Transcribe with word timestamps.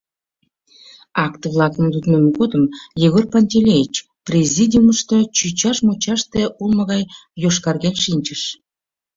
Акт-влакым 1.25 1.85
лудмем 1.93 2.25
годым 2.37 2.63
Егор 3.07 3.25
Пантелеич 3.31 3.95
президиумышто 4.27 5.17
чӱчаш 5.37 5.77
мучаште 5.85 6.41
улмо 6.61 6.83
гай 6.91 7.03
йошкарген 7.41 7.95
шинчыш. 8.03 8.41